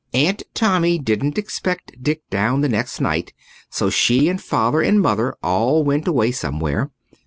[0.15, 3.33] Aunt Tommy didn't expect Dick down the next night,
[3.69, 6.89] so she and Father and Mother all went away somewhere.